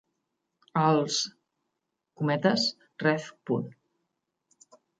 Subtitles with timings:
[0.83, 1.17] Els
[3.05, 3.29] "Ref.